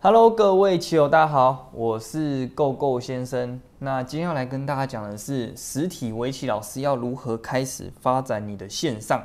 [0.00, 3.60] Hello，各位棋友，大家好，我是够够先生。
[3.80, 9.20] 那今天要来跟大家讲的是，实体围棋老师要如何开始发展你的线上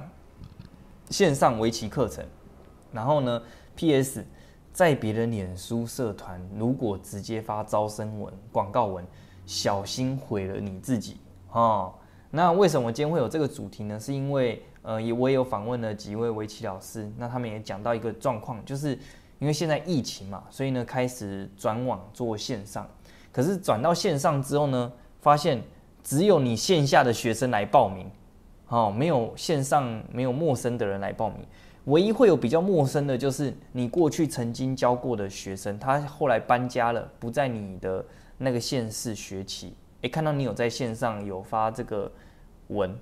[1.12, 2.26] 线上围棋课程。
[2.92, 3.40] 然后呢
[3.76, 4.26] ，P.S.
[4.72, 9.06] 在别人脸书社团，如果直接发招生文、广告文，
[9.46, 11.18] 小心毁了你自己
[11.52, 11.94] 哦。
[12.32, 14.00] 那为什么今天会有这个主题呢？
[14.00, 18.98] 是因为呃，也我也有访问了几位围棋老师，那他们也讲到一个状况，就是
[19.44, 22.88] 因为现在疫情嘛，所以呢开始转网做线上。
[23.30, 25.62] 可是转到线上之后呢，发现
[26.02, 28.10] 只有你线下的学生来报名，
[28.70, 31.40] 哦，没有线上没有陌生的人来报名。
[31.88, 38.06] 唯一会有比较陌生的，就是你过去曾经教过的学生，他后来搬家了，不在你的
[38.38, 39.76] 那个县市学棋。
[40.04, 42.10] 诶，看到你有在线上有发这个
[42.70, 42.98] 文，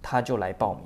[0.00, 0.84] 他就来报名。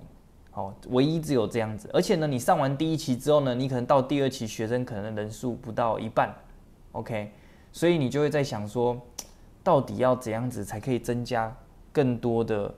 [0.57, 1.87] 好，唯一只有这样子。
[1.93, 6.35] 而且呢，你上完第一期之后呢，你可能到第二期学生可能人数不到一半。
[6.93, 7.31] OK，
[7.73, 8.99] 所以你就会在想说，
[9.63, 11.55] 到底要怎样子才可以增加
[11.93, 12.75] 更多的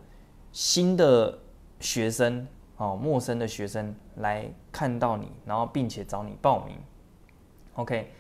[0.51, 1.39] 新的
[1.79, 2.45] 学生，
[2.79, 6.75] 哦，陌生的学生来看到你，然后并且找你报名。
[7.75, 8.11] OK，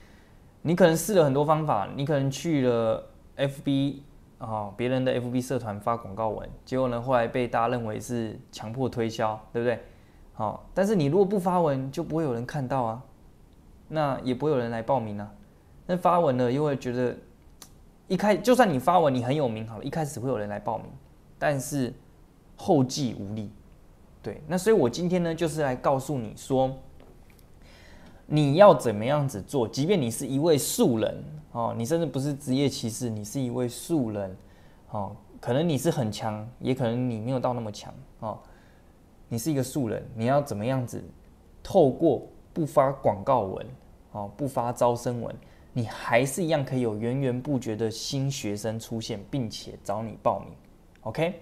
[0.62, 3.04] 你可能试了很多方法，你可能去了
[3.36, 4.02] FB。
[4.38, 9.80] 哦，别人的 FB 社团发广告文，结果呢，后来被大家认为是强迫推销，对不对？
[10.32, 13.02] 好，但是你如果不发文，就不会有人看到啊，
[13.88, 15.28] 那也不会有人来报名啊。
[15.86, 17.16] 那发文呢，又会觉得
[18.06, 20.86] 一开，就算你发文你很有名，好了，一开始会有人来报名，
[21.38, 21.92] 但是
[22.56, 23.50] 后继无力。
[24.22, 26.76] 对，那所以我今天呢，就是来告诉你说，
[28.30, 31.24] 你要怎么样子做，即便你是一位素人。
[31.52, 34.36] 哦，你甚至不是职业骑士，你是一位素人，
[34.90, 38.38] 哦，可能你是很强，也可能你没有到那么强，哦，
[39.28, 41.02] 你是一个素人，你要怎么样子
[41.62, 43.66] 透过不发广告文，
[44.12, 45.34] 哦，不发招生文，
[45.72, 50.50] 你还是一样可以有源源不绝的新学生出现，并且找你报名
[51.00, 51.40] ，OK？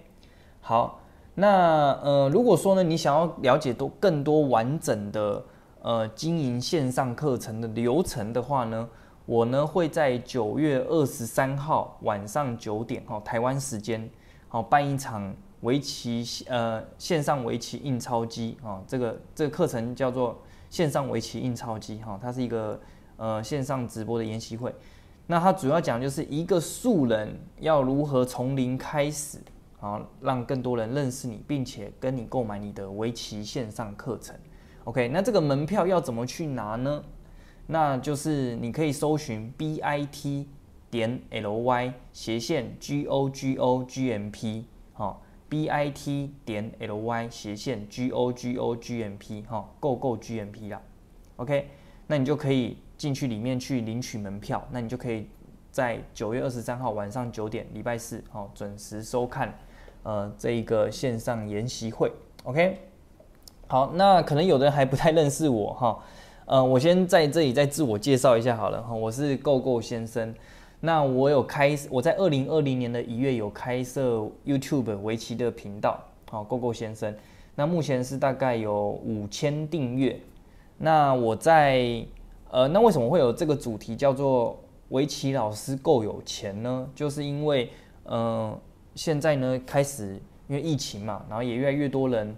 [0.61, 1.01] 好，
[1.35, 5.43] 那呃，如果说呢，你想要了解多更多完整的
[5.87, 8.89] 呃经营线上课程的流程的话呢？
[9.25, 14.09] 我呢会在九月二十三号晚上九点，哈，台湾时间，
[14.49, 20.37] 好办一场围棋，呃，线上围棋印钞机，啊，这个这个课程叫做
[20.69, 22.77] 线上围棋印钞机，哈，它是一个
[23.15, 24.75] 呃线上直播的研习会。
[25.25, 29.39] 那它主要讲就是一个素人要如何从零开始，
[29.79, 34.35] 啊，让更多人认识你，并且跟你购买你的围棋线上课程。
[34.87, 37.03] OK，那这个门票要怎么去拿呢？
[37.65, 40.47] 那就是你可以搜寻 b i t
[40.89, 46.31] 点 l y 斜线 g o g o g m p 好 b i t
[46.45, 50.69] 点 l y 斜线 g o g o g m p 哈够够 g m p
[50.69, 50.81] 啦
[51.35, 51.67] ，OK，
[52.07, 55.27] 那你就可以进去里面去领取门票，那你就可以
[55.69, 59.53] 在九月二十三号晚上九点，礼拜四哦准时收看
[60.03, 62.09] 呃这一个线上研习会
[62.45, 62.79] ，OK，
[63.69, 65.99] 好，那可能有的人还不太认识我哈。
[66.47, 70.33] 呃，我先在这里再自我介绍一下好了哈，我是 GO GO 先生。
[70.79, 76.01] 那我有开，我在二零二零年的一月有开设 YouTube 围棋的频道，
[76.31, 77.13] 好，GO GO 先生。
[77.55, 80.17] 那目前是大概有五千订阅。
[80.77, 82.05] 那我在，
[82.49, 84.57] 呃，那为什么会有这个主题叫做
[84.89, 86.87] 围棋老师够有钱呢？
[86.95, 87.69] 就是因为，
[88.03, 88.57] 呃，
[88.95, 90.17] 现在呢开始
[90.47, 92.33] 因为疫情嘛，然后也越来越多人。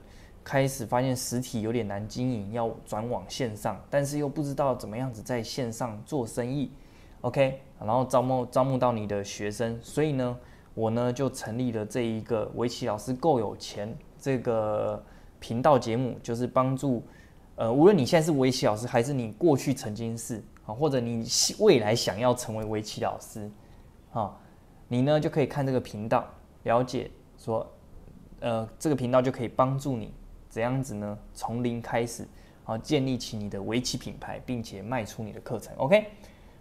[0.49, 6.71] 开始发现实体有点难经营，要转往线上，但是又不知道怎么样子在线上做生意
[7.21, 10.35] ，OK，然后招募招募到你的学生，所以呢，
[10.73, 14.99] 我呢就成立了这一个围棋老师够有钱这个
[15.39, 17.03] 频道节目，就是帮助
[17.55, 21.23] 呃，无论你现在是围棋老师，还是你过去曾经是啊，或者你
[21.59, 23.47] 未来想要成为围棋老师
[24.13, 24.35] 啊，
[24.87, 26.25] 你呢就可以看这个频道，
[26.63, 27.71] 了解说，
[28.39, 30.11] 呃，这个频道就可以帮助你。
[30.49, 31.15] 怎样子呢？
[31.35, 32.27] 从零开始，
[32.63, 35.71] 好建立起你的围棋品牌，并且卖出你的课程。
[35.77, 36.07] OK，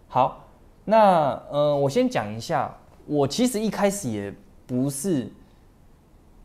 [0.09, 0.45] 好，
[0.85, 2.77] 那呃，我先讲一下，
[3.07, 4.33] 我其实一开始也
[4.67, 5.33] 不是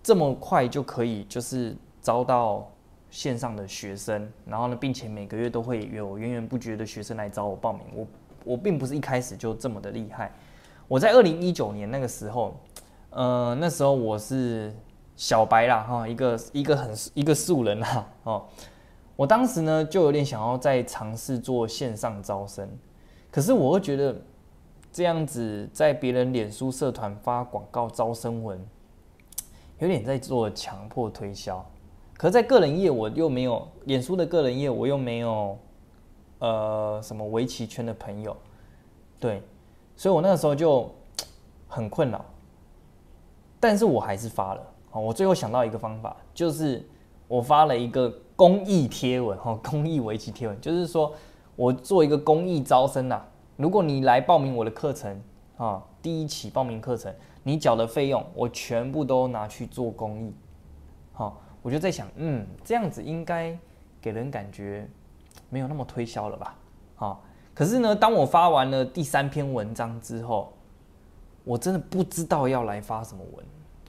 [0.02, 2.72] 这么快就可以，就是招到
[3.10, 7.82] 线上的学生，然后呢，并且每个月都会有源源不绝的学生来找我报名。
[7.94, 8.08] 我
[8.46, 10.32] 我并不是一开始就这么的厉害。
[10.88, 12.58] 我在二零一九年那个时候，
[13.10, 14.74] 呃，那时候我是。
[15.16, 18.46] 小白啦，哈，一个一个很一个素人啦， 哦，
[19.16, 22.68] 我当时呢就有点想要再尝试做线上招生，
[23.32, 24.16] 可是我会觉得
[24.92, 28.60] 这样子在别人脸书社团发广告招生文，
[29.78, 31.64] 有点在做强迫推销，
[32.18, 35.58] 可是在个人业我又没有脸书的个人业我又没有，
[36.40, 38.36] 呃什么围棋圈的朋友，
[39.20, 39.44] 对，
[39.96, 40.92] 所以我那个时候就
[41.68, 42.26] 很困扰，
[43.60, 44.70] 但是我还是发了。
[44.94, 46.88] 哦，我最后想到一个方法，就是
[47.28, 51.12] 我发了一个公益贴文，哈，公益围棋贴文，就是说
[51.56, 53.20] 我做一个公益招生呐。
[53.58, 55.20] 如果你来报名我的课程，
[55.58, 57.12] 啊，第一期报名课程，
[57.42, 60.32] 你缴的费用我全部都拿去做公益。
[61.12, 63.58] 好，我就在想，嗯，这样子应该
[64.00, 64.88] 给人感觉
[65.50, 66.56] 没有那么推销了吧？
[66.94, 67.24] 好，
[67.56, 70.54] 可是呢，当我发完了第三篇文章之后，
[71.44, 73.44] 我真的不知道要来发什么文，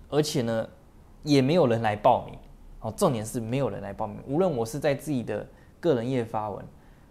[0.08, 0.66] 而且呢。
[1.24, 2.38] 也没有人来报名，
[2.78, 4.16] 好，重点是没有人来报名。
[4.28, 5.44] 无论我是在自己的
[5.80, 6.64] 个人页发文，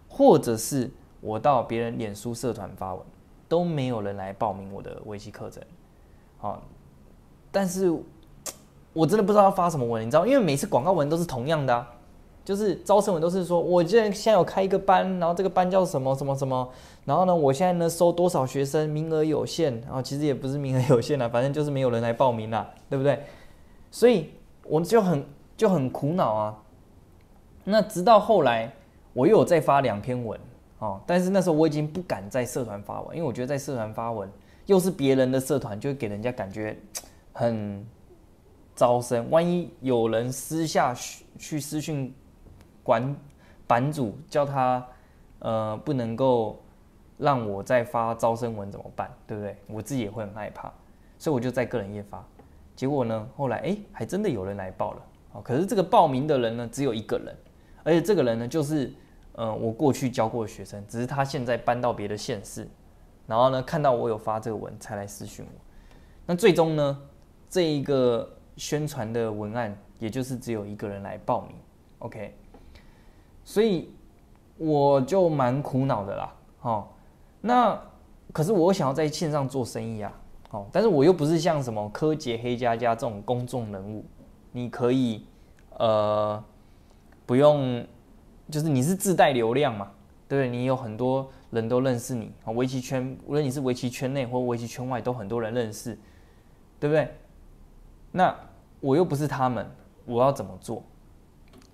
[0.08, 0.90] 或者是
[1.20, 3.04] 我到别人脸书社团发文，
[3.48, 5.62] 都没有人来报名我的围棋课程。
[6.38, 6.62] 好，
[7.50, 7.92] 但是
[8.92, 11.86] 我真的不知道要发什么文，你知道，因为每次广告文都是同样的，
[12.44, 16.70] 就是招生文都是说，我现在现在有开一个班，然后这个班叫什么什么什么，
[17.04, 23.20] 然后呢，我现在呢收多少学生，名额有限，然后其实也不是名额有限了，反正就是没有人来报名了，对不对？
[23.94, 24.28] 所以
[24.64, 25.24] 我就很
[25.56, 26.62] 就很苦恼啊。
[27.62, 28.68] 那直到后来，
[29.12, 30.38] 我又有再发两篇文
[30.80, 34.28] 哦，但是那时候我已经不敢在社团发文，因为我觉得在社团发文
[34.66, 36.76] 又是别人的社团，就会给人家感觉
[37.32, 37.86] 很
[38.74, 39.30] 招生。
[39.30, 40.92] 万一有人私下
[41.38, 42.12] 去私讯
[42.82, 43.14] 管
[43.68, 44.84] 版主，叫他
[45.38, 46.60] 呃不能够
[47.16, 49.08] 让我再发招生文怎么办？
[49.24, 49.56] 对不对？
[49.68, 50.68] 我自己也会很害怕，
[51.16, 52.26] 所以我就在个人页发。
[52.76, 53.28] 结果呢？
[53.36, 55.40] 后来哎，还真的有人来报了哦。
[55.42, 57.36] 可是这个报名的人呢，只有一个人，
[57.84, 58.92] 而且这个人呢，就是
[59.32, 62.68] 呃我过去教过的学生，只是他现在搬到别的县市，
[63.26, 65.60] 然后呢看到我有发这个文才来私讯我。
[66.26, 66.98] 那最终呢，
[67.48, 71.54] 这一个宣传的文案，也就是只有一个人来报名
[72.00, 72.36] ，OK。
[73.44, 73.94] 所以
[74.56, 76.34] 我就蛮苦恼的啦。
[76.62, 76.88] 哦，
[77.40, 77.80] 那
[78.32, 80.12] 可是我想要在线上做生意啊。
[80.72, 84.04] 但是我又不是像什么柯洁、黑加加这种公众人物，
[84.52, 85.24] 你可以
[85.78, 86.42] 呃
[87.24, 87.86] 不用，
[88.50, 89.90] 就是你是自带流量嘛，
[90.28, 90.50] 对不对？
[90.50, 95.98] 你有很多人都认识你啊，围棋圈无论你是围棋圈内或围棋圈外，都很多人认识，
[96.78, 97.08] 对不对？
[98.12, 98.34] 那
[98.80, 99.66] 我又不是他们，
[100.04, 100.82] 我要怎么做？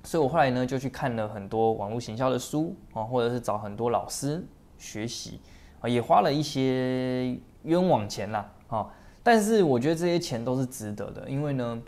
[0.04, 4.42] 所以我后来呢就去看了很多网络行销的书啊，或者是找很多老师
[4.78, 5.40] 学习
[5.80, 8.50] 啊，也花了一些冤枉钱啦。
[8.70, 11.82] 好，但是我觉得这些钱都是值得的，因为呢，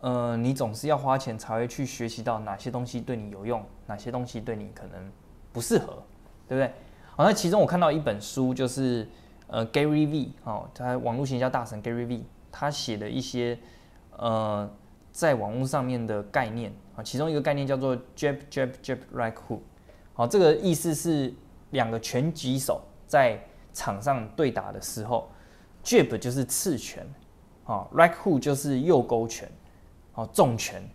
[0.00, 5.12] 呃，你总是要花钱才会去学习到哪些东西对你有用，哪些东西对你可能
[5.52, 6.02] 不适合，
[6.48, 6.72] 对不对？
[7.14, 9.06] 好，那其中我看到一本书，就是
[9.48, 13.58] 呃 Gary V，哦，他网络行销大神 Gary V，他写的一些
[14.16, 14.66] 呃
[15.12, 19.60] 在网络上面的概念啊，其中一个概念叫做 Jab Jab Jab Right Hook，
[20.14, 21.34] 好，这个意思是
[21.72, 23.38] 两个拳击手在
[23.74, 25.28] 场上对打的时候。
[25.88, 27.06] Jab 就是刺拳，
[27.64, 29.50] 哦，Right Hook 就是右勾拳，
[30.12, 30.86] 哦，重拳。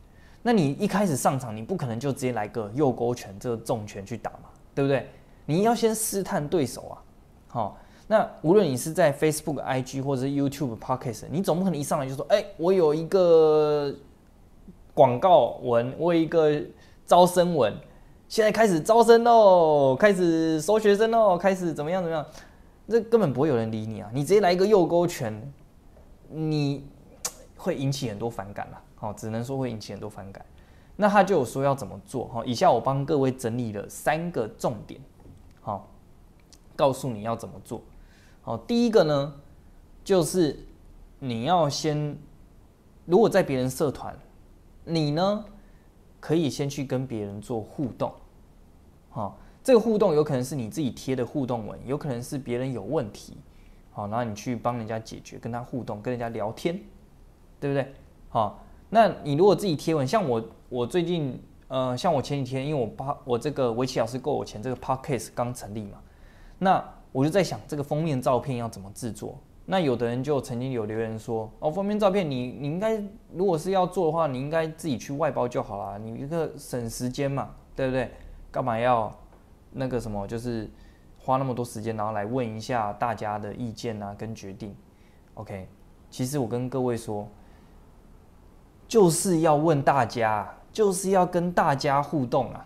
[0.43, 5.09] 那你一开始上场，你不可能就直接来个右勾拳这个重拳去打嘛，对不对？
[5.47, 6.95] 你要先试探对手啊，
[7.47, 7.77] 好。
[8.05, 13.91] 那无论你是在 Facebook、IG 或者是 YouTube、Podcast，你总不可能一上来就说，哎，我有一个
[14.93, 16.61] 广告文，我有一个
[17.05, 17.73] 招生文，
[18.27, 22.23] 现在开始招生喽，开始收学生喽，开始怎么样怎么样？
[22.87, 24.11] 这根本不会有人理你啊！
[24.13, 25.53] 你直接来一个右勾拳，
[26.29, 26.85] 你
[27.55, 28.81] 会引起很多反感啦。
[28.95, 30.45] 好，只能说会引起很多反感。
[30.97, 32.25] 那他就有说要怎么做？
[32.25, 34.99] 哈，以下我帮各位整理了三个重点，
[35.61, 35.89] 好，
[36.75, 37.81] 告诉你要怎么做。
[38.41, 39.33] 好，第一个呢，
[40.03, 40.67] 就是
[41.19, 42.17] 你要先，
[43.05, 44.13] 如果在别人社团，
[44.83, 45.45] 你呢
[46.19, 48.13] 可以先去跟别人做互动，
[49.09, 49.39] 好。
[49.63, 53.37] 这个互动有可能是你自己贴的互动文，有可能是别人有问题，
[53.91, 56.77] 好，然后你去帮人家解决，跟他互动，跟人家聊天，
[57.61, 57.93] 对不对？
[58.27, 65.99] 好，那你如果自己贴文，像我，我最近，呃，像我前几天，因为我把我这个围棋老师够我钱这个 podcast 刚成立嘛，
[66.59, 69.39] 那我就在想这个封面照片要怎么制作。
[69.65, 73.01] 那有的人就曾经有留言说，哦，封面照片你你应该
[73.31, 78.11] 如果是要做的话，你应该自己去外包就好了，你一个省时间嘛，对不对？
[78.51, 79.09] 干嘛要？
[79.73, 80.69] 那个什么，就是
[81.19, 84.75] 花那么多时间，然后来问一下大家的意见啊，跟决定。
[85.35, 85.67] OK，
[86.09, 87.27] 其实我跟各位说，
[88.87, 92.65] 就是要问大家，就是要跟大家互动啊，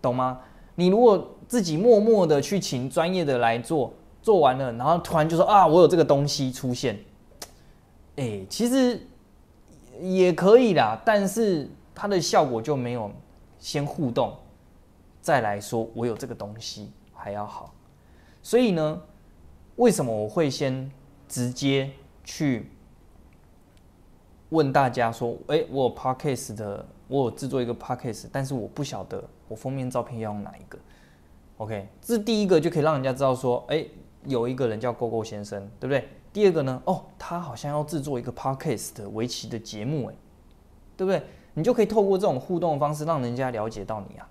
[0.00, 0.40] 懂吗？
[0.74, 6.98] 你如果自己默默的去请专业的来做，做完了，然后突然就说啊，我有这个东西出现，
[8.16, 9.06] 哎，其实
[10.00, 13.10] 也可以啦，但是它的效果就没有
[13.58, 14.36] 先互动。
[15.22, 17.72] 再来说我有这个东西还要好。
[18.42, 19.00] 所以呢，
[19.76, 20.90] 为什么我会先
[21.26, 21.90] 直接
[22.22, 22.70] 去
[24.50, 30.78] 问大家说，哎，我有 podcast 的，我有制作一个 podcast，但是我不晓得我封面照片要用哪一个。
[31.58, 33.86] OK，这第一个就可以让人家知道说，哎，
[34.24, 36.08] 有一个人叫 GoGo 先生，对不对？
[36.32, 40.14] 第二个呢，哦，他好像要制作一个 podcast 的围棋的节目，哎，
[40.96, 41.22] 对不对？
[41.54, 44.28] 你就可以透过这种互动的方式，让人家了解到你啊，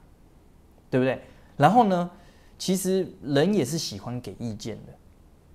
[0.92, 1.20] 对不对？
[1.58, 2.12] 然后呢，
[2.60, 4.94] 其实人也是喜欢给意见的，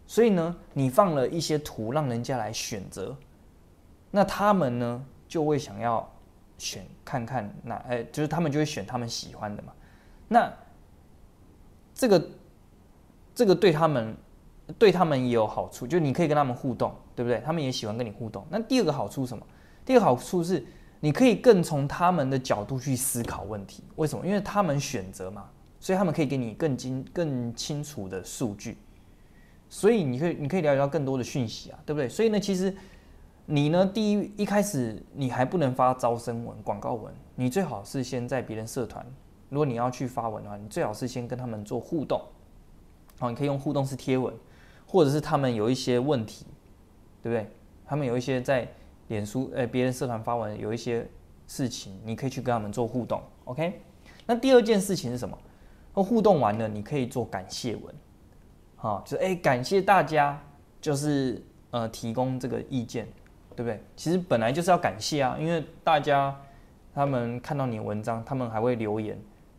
[0.09, 3.16] 所以呢，你放了一些图，让人家来选择，
[4.11, 6.12] 那他们呢就会想要
[6.59, 9.73] 选看看那，哎，就是他们就会选他们喜欢的嘛，
[10.26, 10.52] 那。
[11.99, 12.28] 这个
[13.35, 14.14] 这个对他们
[14.78, 17.40] 对他们也有好处，就你可以跟他们互动，对不对？
[17.40, 18.47] 他们也喜欢跟你互动。
[18.50, 19.47] 那第二个好处是什么？
[19.83, 20.62] 第二个好处是
[21.00, 23.83] 你可以更从他们的角度去思考问题。
[23.97, 24.26] 为什么？
[24.26, 25.49] 因为他们选择嘛，
[25.79, 28.79] 所以他们可以给你更精、更清楚的数据，
[29.69, 32.09] 所以你可以你可以了解到更多的讯息啊，对不对？
[32.09, 32.75] 所以呢，其实
[33.45, 39.05] 你呢，第一一开始你还不能发招生文、广告文，你最好是先在别人社团。
[39.49, 42.21] 如果你要去发文的话，你最好是先跟他们做互动，
[43.19, 44.35] 好，你可以用互动式贴文，
[44.87, 46.47] 或者是他们有一些问题，
[47.23, 47.49] 对不对？
[47.85, 48.67] 他们有一些在
[49.08, 51.06] 脸书呃别人社团发文有一些
[51.46, 53.80] 事情，你可以去跟他们做互动，OK？
[54.26, 55.36] 那第二件事情是什么？
[55.94, 57.94] 那互动完了，你可以做感谢文，
[58.76, 60.40] 好，就是哎感谢大家，
[60.80, 63.06] 就是呃提供这个意见，
[63.54, 63.80] 对不对？
[63.96, 66.38] 其实本来就是要感谢啊，因为大家
[66.94, 69.18] 他们看到你的文章，他们还会留言。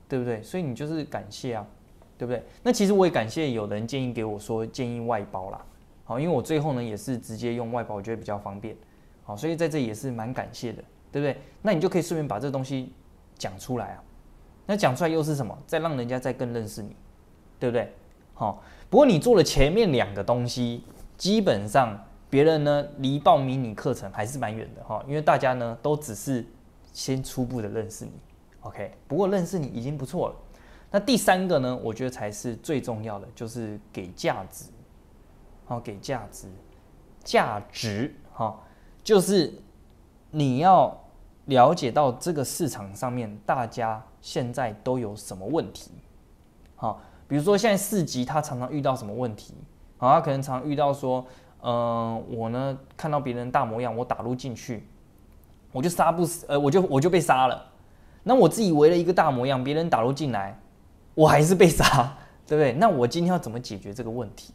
[0.10, 0.42] 对不对？
[0.42, 1.68] 所以你就是感谢啊，
[2.18, 2.42] 对不对？
[2.64, 5.62] 那其实我也感谢有人建议给我说建议外包啦，
[6.06, 8.74] 好，因为我最后呢也是直接用外包，我觉得比较方便，
[9.28, 10.82] 好，所以在这也是蛮感谢的，
[11.12, 11.38] 对不对？
[11.62, 12.94] 那你就可以顺便把这个东西
[13.38, 14.04] 讲出来啊，
[14.66, 15.56] 那讲出来又是什么？
[15.68, 16.96] 再让人家再更认识你，
[17.60, 17.94] 对不对？
[18.34, 20.86] 好，不过你做了前面两个东西，
[21.18, 26.46] 基本上别人呢离报名你课程还是蛮远的哈，因为大家呢都只是
[26.94, 28.14] 先初步的认识你。
[28.62, 30.36] OK，不过认识你已经不错了。
[30.90, 31.78] 那第三个呢？
[31.84, 34.66] 我觉得才是最重要的，就是给价值。
[35.66, 36.48] 好，给价值，
[37.26, 38.58] 价值哈，
[39.08, 39.54] 就是
[40.32, 40.94] 你要
[41.46, 45.92] 了解到这个市场上面大家现在都有什么问题。
[46.76, 49.54] 好，比如说现在四级他常常遇到什么问题？
[49.98, 51.26] 好，他可能常遇到说，
[51.62, 54.86] 嗯，我呢看到别人大模样，我打入进去，
[55.72, 57.66] 我就杀不死，呃，我就我就被杀了。
[58.24, 60.60] 那我自己围了一个大模样，别人打入进来，
[61.14, 62.74] 我还是被杀， 对不对？
[62.74, 64.54] 那我今天要怎么解决这个问题？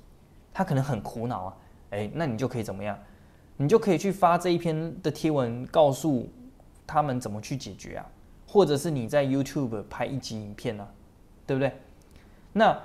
[0.52, 1.56] 他可能很苦恼啊，
[1.88, 2.98] 哎，那你就可以怎么样？
[3.56, 6.28] 你就可以去发这一篇的贴文，告诉
[6.86, 8.10] 他们怎么去解决啊，
[8.46, 10.88] 或者是你在 YouTube 拍一集影片啊，
[11.46, 11.72] 对不对？
[12.52, 12.78] 那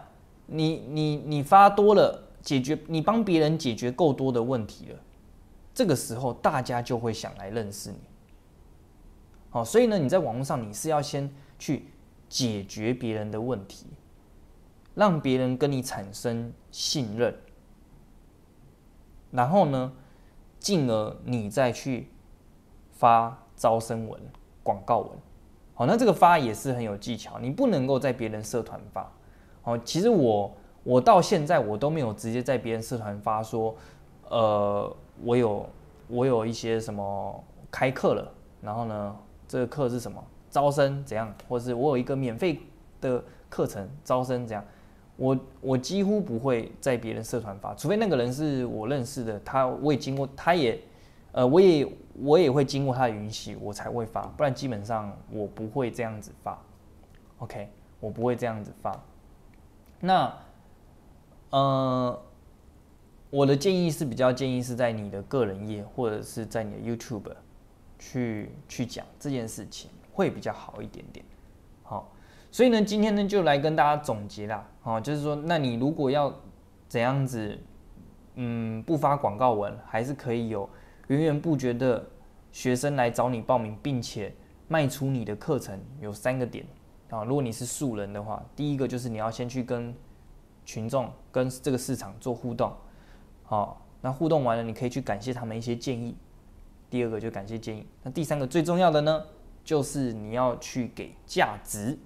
[0.46, 5.00] 你你你发多了，解决你帮别人解决够多的问题了，
[5.74, 8.00] 这个时候大家就会想来认识你。
[9.50, 11.88] 好，所以呢，你在网络上你是要先去
[12.30, 13.88] 解决别人的问题，
[14.96, 17.36] 让别人跟你产生信任，
[19.32, 19.92] 然后呢，
[20.68, 22.10] 进而你再去
[22.92, 24.20] 发招生文、
[24.64, 25.10] 广告文。
[25.74, 29.10] 好，那这个发也是很有技巧，你不能够在别人社团发。
[29.62, 30.52] 好，其实我
[30.84, 33.74] 我到现在我都没有直接在别人社团发说，
[34.28, 34.94] 呃，
[35.24, 35.66] 我有
[36.10, 38.30] 我有一些什么开课了，
[38.62, 39.16] 然后呢。
[39.50, 40.22] 这个课是什么？
[40.50, 41.34] 招生怎样？
[41.48, 42.60] 或是我有一个免费
[43.00, 44.66] 的课程，招生怎样？
[45.18, 50.80] 我我几乎不会在别人社团发，除非那个人是我认识的，他我也经过，他也，
[51.34, 51.88] 呃，我也
[52.22, 56.58] 我也会经过他的允许，我才会发，不然基本上我不会这样子发。
[57.40, 57.70] OK，
[58.00, 58.98] 我不会这样子发。
[60.00, 60.34] 那，
[61.50, 62.22] 呃，
[63.30, 67.32] 我的建议是比较建议是在你的个人页，或者是在你的 YouTube。
[68.00, 71.26] 去去讲这件事情会比较好一点点，
[71.82, 72.14] 好，
[72.52, 76.34] 所以呢，今天呢就来跟大家总结啦，好，就是说，那你如果要
[76.88, 77.58] 怎样子，
[78.36, 80.68] 嗯，不发广告文，还是可以有
[81.08, 82.04] 源源不绝的
[82.52, 84.34] 学生来找你报名，并且
[84.68, 86.66] 卖出你的课程，有三个点
[87.10, 87.24] 啊。
[87.24, 89.94] 如果你是素人的话，第一个就是你要先去跟
[90.66, 92.74] 群众、跟这个市场做互动，
[93.44, 96.16] 好，那互动完了，你可以去感谢他们一些建议。
[96.90, 99.24] 第二个就感谢建议，那第三个最重要的呢，
[99.64, 102.00] 就是你要去给价值，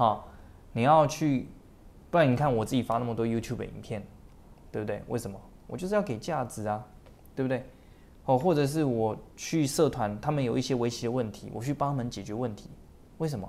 [0.00, 0.26] 好，
[0.72, 1.46] 你要去，
[2.10, 4.02] 不然你看我自己发那么多 YouTube 影片，
[4.72, 5.02] 对不对？
[5.08, 5.38] 为什么？
[5.66, 6.82] 我就是要给价值啊，
[7.36, 7.66] 对不对？
[8.24, 12.70] 哦，或者是我去社团，他们有一些围棋的问题，我去帮他们解决问题，
[13.18, 13.46] 为什么？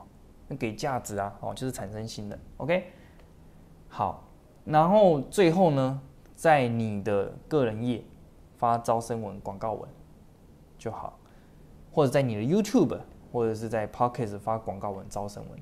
[0.49, 2.83] 因给价值啊，哦，就是产生新的，OK。
[3.87, 4.21] 好，
[4.65, 6.01] 然后最后呢，
[6.35, 8.03] 在你的个人页
[8.57, 9.89] 发招生文、广告文
[10.77, 11.17] 就好，
[11.93, 12.99] 或者在你的 YouTube
[13.31, 15.57] 或者是在 Pocket 发广告文、招生文，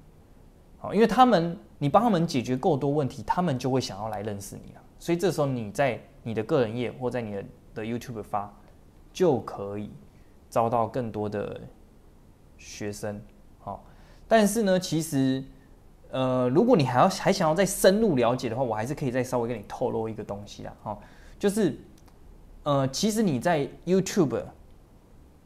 [0.79, 4.81] 好，因为他们你帮他们解决够多问题，他们就会想要来认识你了。
[4.97, 7.43] 所以这时候你在你的个人页或在你的
[7.75, 8.51] 的 YouTube 发，
[9.13, 9.91] 就可以
[10.49, 11.61] 招到更多的
[12.57, 13.21] 学生。
[13.59, 13.85] 好，
[14.27, 15.43] 但是呢，其实。
[16.11, 20.97] 呃，如果你还要还想要再深入了解的话，我还是可以再稍微跟你透露一个东西啦，哈，
[21.37, 21.79] 就是，
[22.63, 24.41] 呃，其实你在 YouTube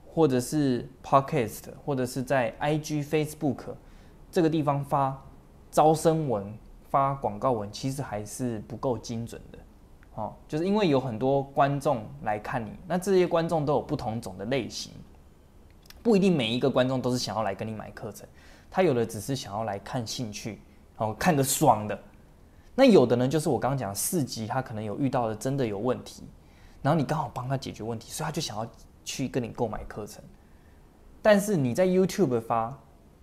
[0.08, 3.76] 或者是 Podcast 或者是在 IG、Facebook
[4.34, 5.16] 这个地方发
[5.70, 6.52] 招生文、
[6.90, 9.60] 发广告文，其实还是不够精准的，
[10.16, 14.92] 哦，就是因为有很多观众来看你，那这些观众都有不同种的类型，
[16.02, 18.28] 不一定每一个观众都是想要来跟你买课程。
[18.72, 20.60] 他有的只是想要来看兴趣，
[20.98, 22.00] 哦，看个爽的。
[22.74, 26.24] 那有的呢，就是我刚刚讲四级，他可能有遇到的真的有问题，
[26.82, 28.68] 然后你刚好帮他解决问题，所以他就想要
[29.06, 30.24] 去跟你购买课程。
[31.22, 32.76] 但是你在 YouTube 发，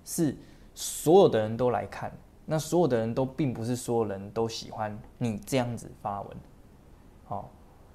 [0.05, 0.37] 是
[0.75, 2.13] 所有的人都来看，
[2.47, 6.37] 那所有的人都并不是所有人都喜欢你这样子发文。
[7.25, 7.51] 好，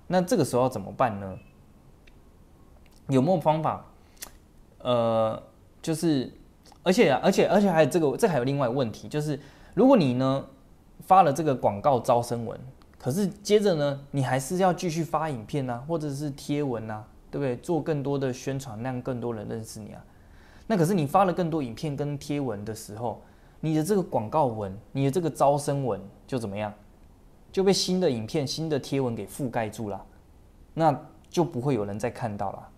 [0.07, 1.37] 那这个时候要怎么办呢？
[3.09, 3.85] 有没有方法？
[4.79, 5.43] 呃，
[5.81, 6.31] 就是。
[6.83, 9.39] 而且啊，而且而且还有这个，这还有另外问题，就是
[9.73, 10.45] 如果你呢
[10.99, 12.59] 发了这个广告招生文，
[12.99, 17.57] 可是接着呢，你还是要继续发影片啊，或者是贴文啊，对不对？
[17.57, 20.05] 做更多的宣传，让更多人认识你啊。
[20.67, 23.21] 那可是你发了更多影片跟贴文的时候，
[23.59, 26.73] 你的这个广告文，你的这个招生文就怎么样？
[27.51, 30.05] 就被新的影片、新的贴文给覆盖住了，
[30.73, 32.69] 那就不会有人再看到了。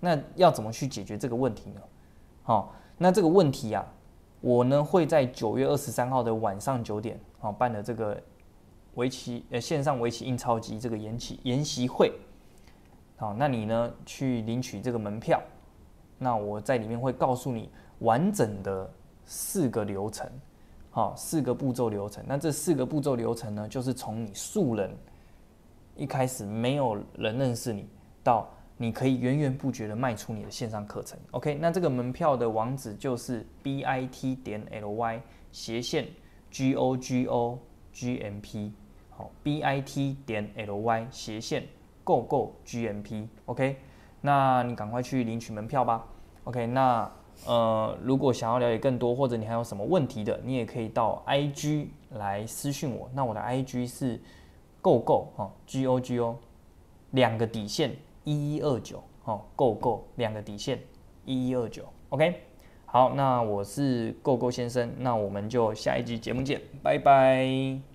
[0.00, 1.80] 那要怎么去解决这个问题呢？
[2.42, 2.74] 好。
[2.96, 3.84] 那这个问题啊，
[4.40, 8.22] 我呢会在九月二十三号的晚上九点啊办的这个
[8.94, 12.12] 围棋呃线上围棋印钞机这个研习研习会，
[13.16, 15.42] 好，那你呢去领取这个门票，
[16.24, 18.90] 那我在里面会告诉你完整的
[19.26, 20.26] 四个流程，
[20.90, 22.24] 好，四个步骤流程。
[22.26, 24.90] 那这四个步骤流程呢，就是从你素人
[25.96, 27.86] 一开始没有人认识你
[28.22, 28.48] 到。
[28.76, 31.54] 你可以源源不绝的卖出你的线上课程，OK？
[31.60, 35.20] 那这个门票的网址就是 bit 点 ly
[35.52, 36.08] 斜线
[36.50, 37.56] gogo
[37.94, 38.72] gmp，
[39.10, 41.64] 好，bit 点 ly 斜线
[42.04, 43.76] gogo gmp，OK？
[44.20, 46.04] 那你赶快去领取门票吧
[46.44, 46.66] ，OK？
[46.68, 47.10] 那
[47.46, 53.10] 呃，如果想要了解更多，或者你还有什么问题的，你也可以到 IG 来私讯我。
[53.12, 54.20] 那我的 IG 是
[54.82, 56.36] gogo 哈 gogo
[57.10, 57.94] 两个底线。
[58.26, 60.80] 一一二九，哦，GoGo 两个底线，
[61.26, 62.40] 一一二九，OK，
[62.86, 67.93] 好，那我是 GoGo 先生，那我们就下一集节目见，拜拜。